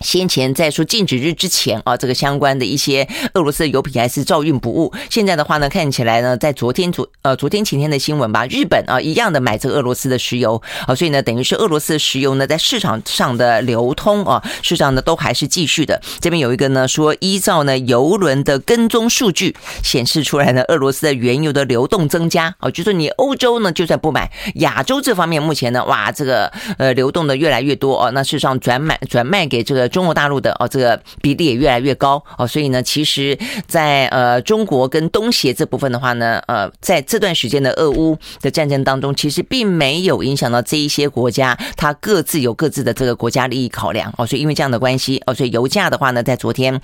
[0.00, 4.92] 先前在说禁止日之前啊，这个相关的一些俄罗斯的油品还是照运不误。
[5.10, 16.00] 现在的话呢，看起来呢，在昨天昨呃昨天前天的新闻吧，日本啊一样的买这个俄罗斯的石油啊，所以呢，等于是俄罗斯的石油呢在市场上的流通啊，市场呢都还是继续的。
[16.20, 29.87] 这边有一个呢说，依照呢油轮的跟踪数据显示出来呢，俄罗斯的原油的流动增加啊，就是你欧洲呢就算不买，亚洲这方面目前呢哇这个呃流动的越来越多啊，那事实上转买转卖给这个。
[29.88, 46.80] 中国大陆的哦，这个比例也越来越高哦，所以呢，其实在呃中国跟东协这部分的话呢，呃，在这段时间的俄乌的战争当中，其实并没有影响到这一些国家，它各自有各自的这个国家利益考量哦，所以因为这样的关系哦，所以油价的话呢，在昨天。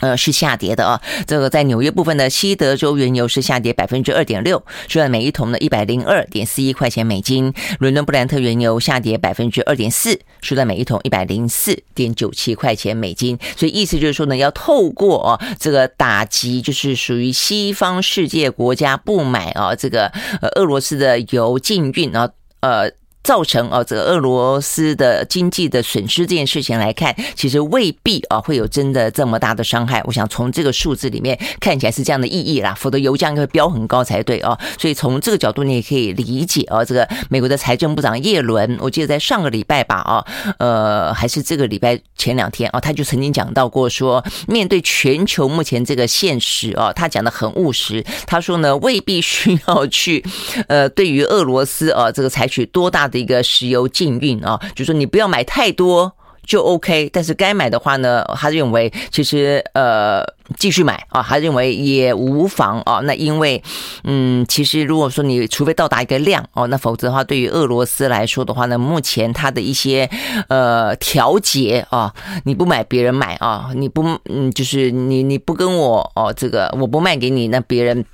[0.00, 1.00] 呃，是下跌的啊。
[1.26, 7.52] 这个在纽约部分的西德州原油是下跌百分之二点六，收在每一桶的一百零二点四一块钱美金。
[7.78, 13.38] 伦敦布兰特原油下跌百分之二点四，收在每一桶一百零四点九七块钱美金。
[13.56, 20.06] 所以意思就是说呢，要透过啊这个打击，就是属于西方世界国家不买啊这个
[20.40, 22.90] 呃俄罗斯的油禁运啊呃。
[23.22, 30.02] 造成啊，这个俄罗斯的经济的损失这件事情来看，其实未必啊会有真的这么大的伤害。
[30.04, 34.58] 我想从这个数字里面看起来是这样的意义啦，否则油价应该会飙很高才对啊。
[34.78, 40.24] 所以从这个角度你也可以理解啊，这个美国的财政部长叶伦，我记得在上个礼拜吧啊，
[40.58, 50.24] 呃还是这个礼拜前两天啊，他就曾经讲到过说，面对全球目前这个现实啊，他讲的很务实，他说呢未必需要去
[50.68, 56.10] 呃对于俄罗斯啊这个采取多大的一个石油禁运啊，就是说你不要买太多
[56.46, 60.24] 就 OK，但是该买的话呢，他认为其实呃
[60.58, 62.98] 继续买啊，他认为也无妨啊。
[63.04, 63.62] 那因为
[64.02, 70.10] 嗯，其实如果说你除非到达一个量哦，那否则的话，对于俄罗斯来说的话呢，目前它的一些
[70.48, 72.12] 呃调节啊，
[72.44, 78.04] 你不买别人买啊，你不嗯就是你你不跟我哦这个我不卖给你，那别人。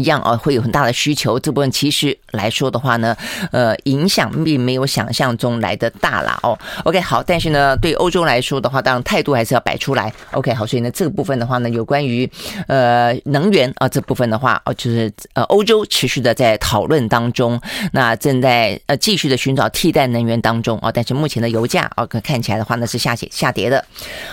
[0.00, 1.38] 一样啊，会有很大的需求。
[1.38, 3.16] 这部分其实来说的话呢，
[3.52, 6.58] 呃，影响并没有想象中来的大了哦。
[6.84, 10.12] OK，好，但是呢，对欧洲来说的话，当然态度还是要摆出来。
[10.32, 12.30] OK，好，所以呢，这个部分的话呢，有关于
[12.66, 17.60] 呃能源啊这部分的话，哦，就是呃欧洲持续的在讨论当中，
[17.92, 20.90] 那正在呃继续的寻找替代能源当中啊。
[20.92, 23.84] 但是目前的油价啊，看起来的话呢是下跌下跌的。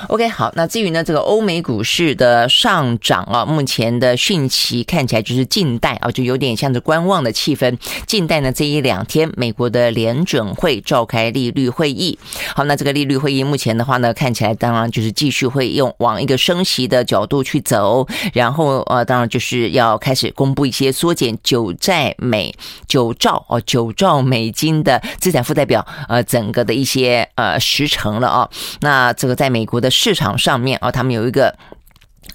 [0.07, 5.43] OK，好，那至于呢这个欧美股市的上涨啊，目前的讯息看起来就是。
[5.53, 7.77] 静待啊，就有点像是观望的气氛。
[8.07, 12.17] 静待呢，这一两天，美国的联准会召开利率会议。
[12.55, 18.07] 好，那这个利率会议目前的话呢，看起来当然就是继续会用往一个升息的角度去走。
[18.33, 22.51] 然后呃，当然就是要开始公布一些缩减九债美
[22.87, 28.49] 九兆哦九兆美金的资产负债表，呃，整个的一些呃时程了啊。
[28.81, 31.55] 那这个在美国的市场上面啊，他们有一个。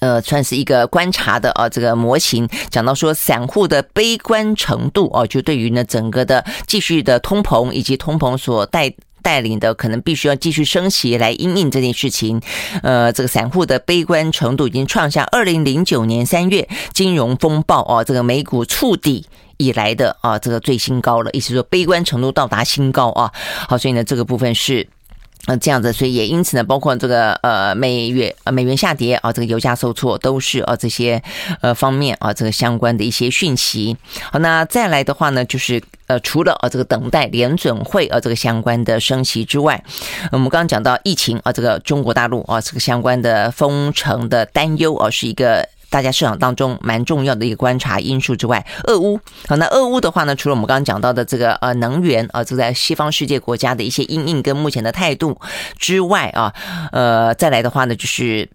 [0.00, 12.40] 呃，算是一个观察的啊，这个模型讲到说，散户的悲观程度哦，就对于呢整个的继续的通膨以及通膨所带带领的可能必须要继续升息来因应这件事情，
[12.82, 23.32] 呃，这个散户的悲观程度已经创下二零零九年三月金融风暴哦，这个美股触底以来的啊这个最新高了，意思说悲观程度到达新高啊，
[23.68, 24.88] 好，所以呢这个部分是。
[25.48, 31.22] 那这样子，所以也因此呢，包括这个呃美元呃美元下跌啊，这个油价受挫，都是啊这些
[31.62, 33.96] 呃方面啊这个相关的一些讯息。
[34.30, 39.82] 好，那再来的话呢，就是呃除了啊这个等待联准会啊这个相关的升息之外，
[40.30, 45.66] 我们刚刚讲到疫情啊，这个中国大陆啊这个相关的封城的担忧啊，是一个。
[45.90, 55.40] 大家市场当中蛮重要的一个观察因素之外，俄乌好，那俄乌的话呢，除了我们刚刚讲到的这个呃能源啊，就在西方世界国家的一些阴影跟目前的态度
[55.78, 56.52] 之外啊，
[56.92, 58.48] 呃，再来的话呢，就是。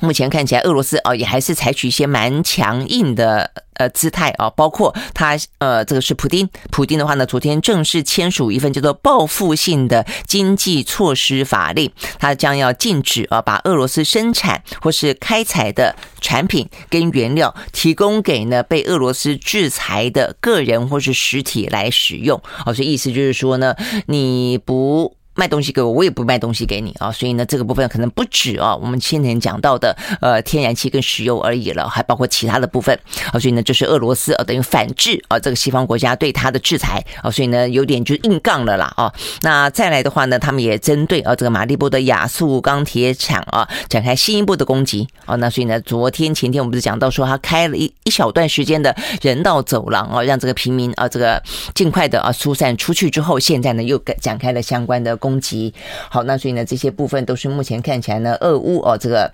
[0.00, 23.74] 目前看起来，俄罗斯啊也还是采取一些蛮强硬的呃姿态啊，包括他呃这个是普丁，普丁的话呢，昨天正式签署一份叫做报复性的经济措施法令，他将要禁止啊把俄罗斯生产或是开采的产品跟原料提供给呢被俄罗斯制裁的个人或是实体来使用啊，所以意思就是说呢，
[24.06, 25.16] 你不。
[25.34, 32.98] 卖东西给我，我也不卖东西给你啊，所以呢，这个部分可能不止啊，我们先前讲到的呃天然气跟石油而已了，还包括其他的部分
[33.32, 39.10] 啊，所以呢，就是俄罗斯啊等于反制啊这个西方国家对它的制裁啊，所以呢有点就硬杠了啦啊。
[39.40, 45.34] 那再来的话呢，他们也针对啊这个马利波的亚速钢铁厂啊展开新一步的攻击啊。
[45.36, 51.42] 那所以呢，昨天前天我们不是讲到说他开了一一小段时间的人道走廊啊，让这个平民啊这个
[51.74, 55.16] 尽快的啊疏散出去之后，现在呢又展开了相关的。
[55.22, 55.72] 攻击。
[56.10, 59.32] 好，那所以呢，这些部分都是目前看起来呢，俄乌哦，这个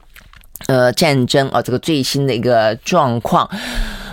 [0.67, 3.49] 呃战争哦，这个最新的一个状况，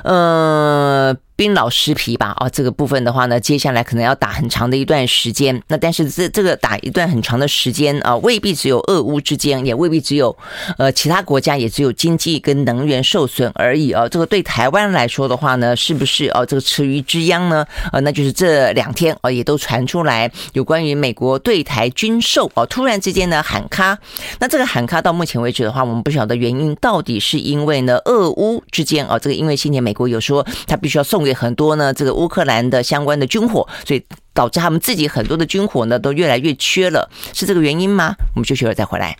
[0.04, 5.62] 呃，冰老尸皮吧，哦，这个部分的话呢，接下来可能要打很长的一段时间。
[5.68, 10.34] 那但是这这个打一段很长的时间啊，未必只有俄乌之间，也未必只有
[10.78, 14.08] 呃其他国家，也只有经济跟能源受损而已啊。
[14.08, 17.66] 这个对台湾来说的话呢，是不是哦这个池鱼之殃呢？
[17.92, 23.98] 呃，那就是这两天啊也都传出来有关于美国对台军售哦，突然之间呢喊卡。
[24.40, 31.25] 那这个喊卡到目前为止的话，我们不晓得原因到底是因为呢俄乌之间啊，这个因为今年美国有说他必须要送。
[31.26, 34.02] 给很多呢，这个乌克兰的相关的军火，所以
[34.34, 38.16] 导致他们自己很多的军火呢都越来越缺了，是这个原因吗？
[38.36, 39.18] 我们休息会儿再回来。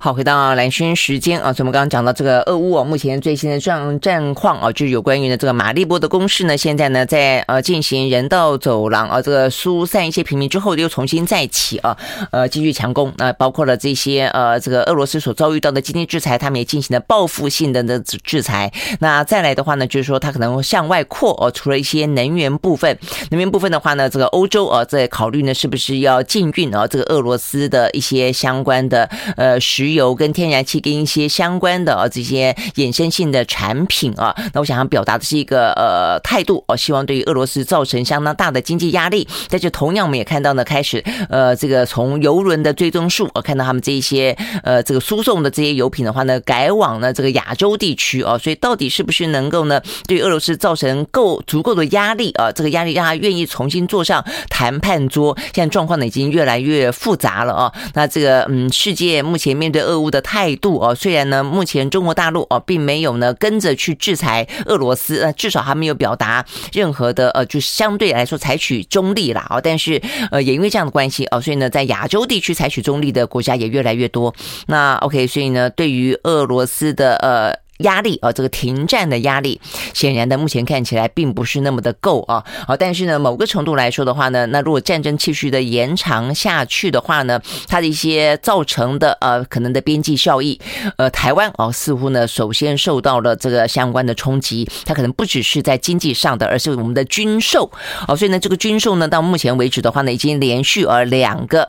[0.00, 11.96] 好，回到蓝轩时间啊，所以我们刚刚讲到这个俄乌啊，目前最新的状战况啊，就是有关于呢这个马利波的攻势呢，现在呢在呃进行人道走廊啊，这个疏散一些平民之后又重新再起啊，
[12.30, 13.12] 呃继续强攻。
[13.16, 18.72] 那包括了这些呃这个俄罗斯所遭遇到的经济制裁，他们也进行了报复性的的制裁。
[19.00, 22.96] 那再来的话呢，就是说他可能向外扩哦，除了一些能源部分，
[23.32, 29.87] 能源部分的话呢，这个欧洲啊在考虑呢是不是要禁运啊这个俄罗斯的一些相关的呃石。
[29.88, 39.26] 石油跟天然气跟一些相关的啊这些衍生性的产品啊，那我想要表达的是一个呃态度哦，希望对于俄罗斯造成相当大的经济压力。
[39.48, 52.52] 但是同样我们也看到呢，开始呃这个从油轮的追踪数，我看到他们这一些呃这个输送的这些油品的话呢，改往了这个亚洲地区哦，所以到底是不是能够呢对俄罗斯造成够足够的压力啊？
[52.52, 55.34] 这个压力让他愿意重新坐上谈判桌？
[55.54, 57.72] 现在状况呢已经越来越复杂了啊。
[57.94, 70.00] 那这个嗯，世界目前面对俄乌的态度哦，虽然呢，目前中国大陆哦，并没有呢跟着去制裁俄罗斯，呃，至少还没有表达任何的呃，就相对来说采取中立啦哦，但是
[70.30, 74.34] 呃，也因为这样的关系哦，所以呢，在亚洲地区采取中立的国家也越来越多。
[74.66, 77.67] 那 OK，所以呢，对于俄罗斯的呃。
[77.78, 79.60] 压力啊，这个停战的压力，
[79.94, 82.44] 显然的目前看起来并不是那么的够啊。
[82.66, 90.60] 好，但是呢，某个程度来说的话呢，那如果战争继续的延长下去的话呢，它的一些造成的呃可能的边际效益，
[90.96, 97.70] 呃，台湾哦似乎呢首先受到了这个相关的冲击，它可能不只是在经济上的，而是我们的军售
[98.06, 98.16] 哦。
[98.16, 101.68] 所以呢，这个军售呢到目前为止的话呢，已经连续而两个。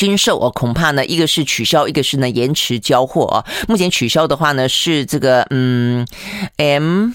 [0.00, 3.44] 军售哦，恐怕呢，一个是取消，一个是呢延迟交货啊。
[3.68, 6.06] 目前取消的话呢，是这个嗯
[6.56, 7.10] ，M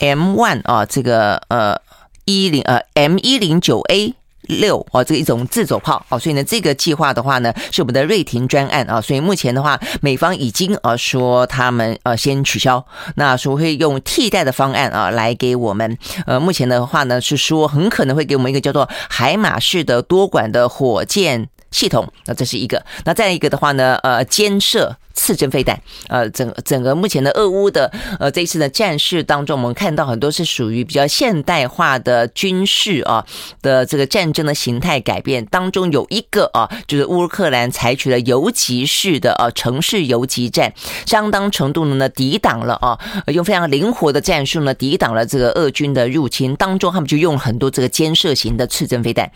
[0.00, 1.80] M one 啊，这个呃
[2.26, 6.18] 一零呃 M 一零九 A 六哦，这个一种自走炮哦。
[6.18, 9.00] 所以呢，这个计划的话呢，是我们的瑞廷专案啊。
[9.00, 12.84] 所以目前的话，美方已经啊说他们呃先取消，
[13.16, 15.96] 那说会用替代的方案啊来给我们。
[16.26, 21.48] 呃，目前的话呢是说很可能会给我们一个叫做海马式的多管的火箭。
[21.74, 22.80] 系统，那这是一个。
[23.04, 33.26] 那再一个的话呢，呃，肩射刺针飞弹，呃，整整个目前的俄乌的呃这一次的战事当中，我们看到很多是属于比较现代化的军事啊
[33.60, 40.72] 的这个战争的形态改变当中，有一个啊，就是乌克兰采取了游击式的呃城市游击战，
[41.06, 42.96] 相当程度呢抵挡了啊，
[43.26, 49.30] 用非常灵活的战术呢抵挡了这个俄军的入侵，当中他们就用很多这个肩射型的刺针飞弹。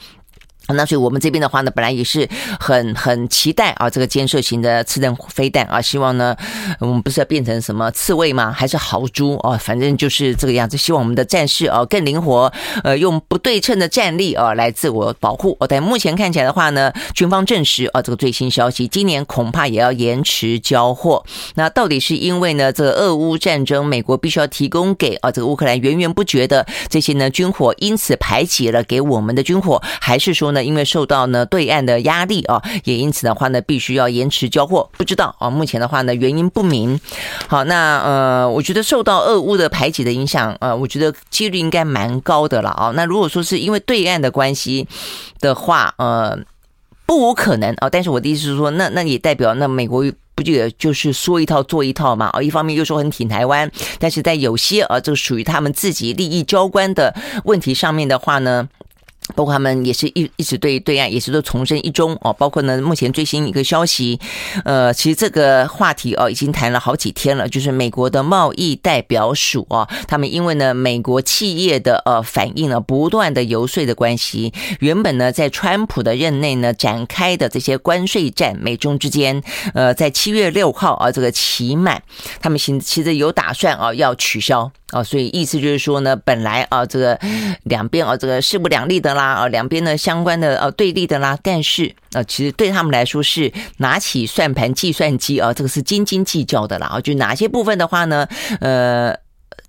[0.75, 2.29] 那所以我们这边的话呢，本来也是
[2.61, 6.37] 很很期待啊，这个肩射型的刺针飞弹啊，希望呢，
[6.79, 8.53] 我们不是要变成什么刺猬吗？
[8.53, 9.57] 还是豪猪啊？
[9.57, 10.77] 反正就是这个样子。
[10.77, 12.53] 希望我们的战士啊更灵活，
[12.85, 15.57] 呃，用不对称的战力啊来自我保护。
[15.61, 21.25] 哦但目前看起来的话呢，军方证实啊，这个最新消息，今年恐怕也要延迟交货。
[21.55, 30.58] 那到底是因为呢，这个俄乌战争，美国必须要提供给啊这个乌克兰源源不绝的这些呢军火，因此排挤了给我们的军火，还是说呢？
[30.65, 34.89] 因为受到呢对岸的压力啊，也因此的话呢，必须要延迟交货。
[34.97, 37.01] 不知道啊，目前的话呢，原因不明。
[37.47, 42.93] 好，那呃，我觉得受到俄乌的排挤的影响，呃，我觉得几率应该蛮高的了啊。
[42.95, 44.87] 那如果说是因为对岸的关系
[45.41, 46.39] 的话，呃，
[47.07, 47.89] 不无可能啊。
[47.91, 50.05] 但是我的意思是说，那那也代表那美国
[50.35, 52.27] 不就也就是说一套做一套嘛？
[52.27, 58.69] 啊，一方面又说很挺台湾，但是在有些啊，这个属于他们自己利益交关的问题上面的话呢？
[59.35, 64.19] 包括他们也是一一直对对岸也是都重申一中哦，包括呢目前最新一个消息，
[64.65, 79.43] 呃，其实这个话题哦已经谈了好几天了，就是美国的贸易代表署啊，他们因为呢美国企业的呃反应呢不断的游说的关系，原本呢在川普的任内呢展开的这些关税战，美中之间，
[79.75, 82.03] 呃，在七月六号啊这个期满，
[82.41, 87.19] 他们其其实有打算啊要取消啊，所以意思就是说呢，本来啊这个
[87.65, 89.18] 两边啊这个势不两立的。
[89.19, 98.27] 啦，啊，两边的相关的呃对立的啦，但是呃，其实对他们来说是拿起算盘计算机啊，这个是斤斤计较的啦啊，就哪些部分的话呢，
[98.61, 99.15] 呃，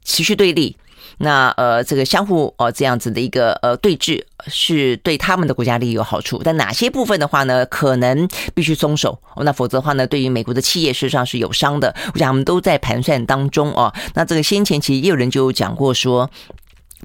[0.06, 0.78] 持续对立。
[1.22, 8.26] 那呃，这个相互哦这样子的一个呃对峙，是对他们的国家利益有好处，但哪些部分的话呢，可能
[8.56, 11.94] 必须松手，那否则的话呢，对于美国的企业事实上是有伤的。
[12.14, 13.94] 我想我们都在盘算当中哦。
[14.14, 16.30] 那这个先前其实也有人就讲过说，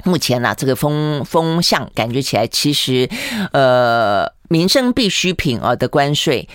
[0.03, 3.09] 目前呢、啊、这个风风向感觉起来，其实
[3.53, 6.49] 呃民生必需品啊的关税。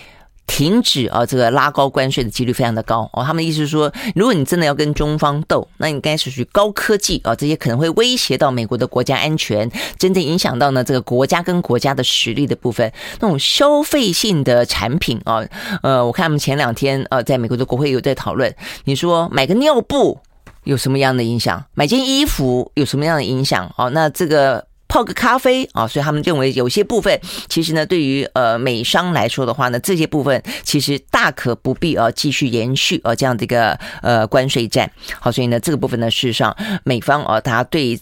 [0.46, 3.22] 停止啊，这个拉高关税的几率非常的高哦。
[3.22, 12.92] 他们的意思是说，如果你真的要跟中方斗，那你该是属于高科技啊，这些可能会威胁到美国的国家安全，真正影响到呢这个国家跟国家的实力的部分。
[13.20, 15.40] 那种消费性的产品啊，
[15.84, 18.52] 呃，我看他们前两天呃，在美国的国会有在讨论，
[18.86, 20.18] 你说买个尿布
[20.64, 21.64] 有什么样的影响？
[21.74, 23.72] 买件衣服有什么样的影响？
[23.76, 24.66] 哦，那这个。
[24.92, 34.90] 泡个咖啡啊，所以他们认为有些部分其实呢，对于呃美商来说的话呢，这些部分其实大可不必啊继续延续啊这样的一个呃关税战。
[35.20, 38.00] 好，所以呢这个部分呢，事实上美方啊，他对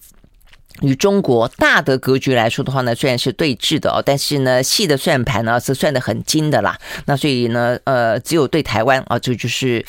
[0.81, 6.79] 于中国大的格局来说的话呢，虽然是对峙的哦，但是呢细的算盘呢是算得很精的啦。
[7.05, 9.85] 那所以呢呃，只有对台湾啊，这就是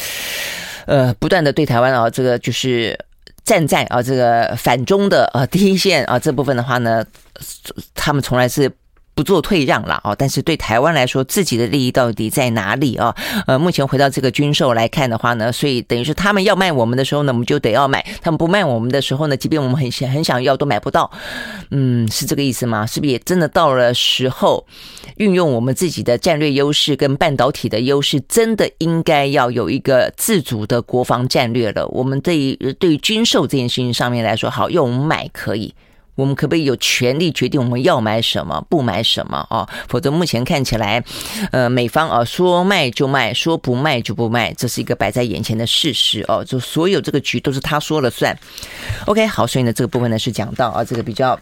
[0.90, 2.98] 呃不断的对台湾啊，这个就是。
[3.46, 7.04] 站在啊这个反中的啊第一线啊这部分的话呢，
[7.96, 8.70] 他们从来是。
[9.20, 10.16] 不做退让了啊！
[10.16, 13.14] 但是对台湾来说，自己的利益到底在哪里啊？
[13.48, 21.12] 呃，目前回到这个军售来看的话呢，所以等于是他们要卖我们的时候呢，我们就得要买；他们不卖我们的时候呢，即便我们很想很想要，都买不到。
[21.70, 22.86] 嗯，是这个意思吗？
[22.86, 24.66] 是不是也真的到了时候，
[25.18, 31.86] 运用我们自己的战略优势跟半导体的优势，真的应该要有一个自主的国防战略了？
[31.90, 35.74] 我们对于对于军售这件事情上面来说，好，用我们买可以。
[36.20, 39.68] 我们可不可以有权利决定我们要买什么，不买什么啊？
[39.88, 41.02] 否则目前看起来，
[41.52, 46.44] 呃，美方啊说卖就卖，说不卖就不卖，这是一个摆在眼前的事实哦。
[46.44, 48.38] 就所有这个局都是他说了算。
[49.06, 51.40] OK，好，所以呢，这个部分呢是讲到啊，这个比较。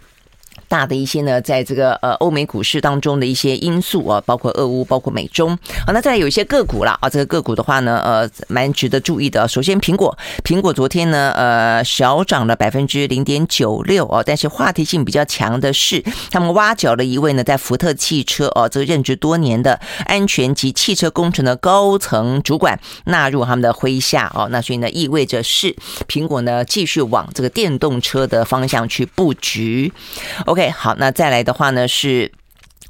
[0.68, 5.58] 大的一些呢，在这个呃欧美股市当中的一些因素啊，包括俄乌，包括美中。
[5.86, 9.48] 好，那再有一些个股了啊，这个个股的话呢，呃，蛮值得注意的。
[9.48, 25.76] 首先，苹果，苹果昨天呢，呃，小涨了百分之零点九六哦，但是话题性比较强的是，他们挖角了一位呢，在福特汽车哦，这个任职多年的安全及汽车工程的高层主管纳入他们的麾下哦，那所以呢，意味着是
[26.08, 29.92] 苹果呢继续往这个电动车的方向去布局。
[30.46, 32.32] O 好，那再来的话呢是。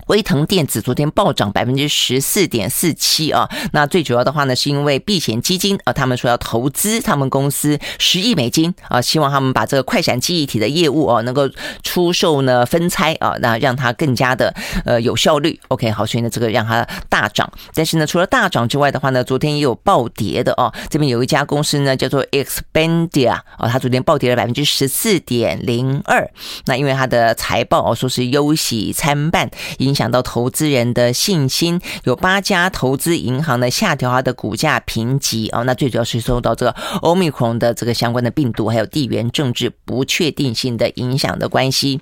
[0.07, 11.49] 威腾电子昨天暴涨百分之十四点四七啊，那最主要的话呢，是因为避险基金啊，他们说要投资他们公司十亿美金啊，希望他们把这个快闪记忆体的业务啊，能够
[11.83, 14.53] 出售呢分拆啊，那让它更加的
[14.85, 15.59] 呃有效率。
[15.67, 20.73] OK，好，所以呢这个让它大涨，但是呢除了大涨之外的话呢，昨天也有暴跌的哦。
[20.89, 26.29] 这边有一家公司呢叫做 Expedia 啊，它昨天暴跌了百分之十四点零二，
[26.65, 29.49] 那因为它的财报哦说是忧喜参半，
[29.79, 41.99] 影响到投资人的信心，有八家投资银行呢下调它的股价评级哦，那最主要是受到这个 Omicron 的这个相关的病毒，还有地缘政治不确定性的影响的关系。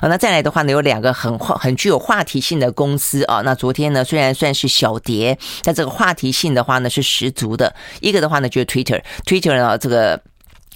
[0.00, 7.72] 啊，那再来的话呢，有两个很话很具有话题性的公司啊，那昨天呢虽然算是小跌，但这个话题性的话呢是十足的。
[8.00, 10.20] 一个的话呢就是 Twitter，Twitter 呢这个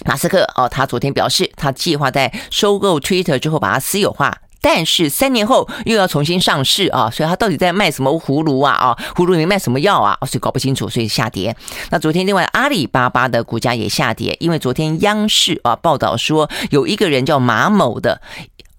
[0.04, 4.38] 马斯克哦，他昨天表示他计划在收购 Twitter 之后把它私有化。
[4.60, 8.72] 但是三年后又要重新上市啊，所以他到底在卖什么葫芦啊？
[8.72, 10.18] 啊，葫芦里面卖什么药啊？
[10.26, 11.56] 所以搞不清楚，所以下跌。
[11.90, 18.20] 那昨天另外阿里巴巴的股价也下跌，因为昨天央视啊报道说有一个人叫马某的，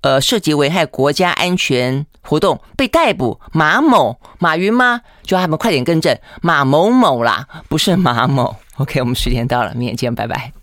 [0.02, 3.40] 呃，涉及危害国家安全活动被逮捕。
[3.52, 5.02] 马某，马云吗？
[5.24, 8.56] 就他们快点更正，马某某啦，不是马某。
[8.78, 10.61] OK，我们时间到了，明天见，拜拜。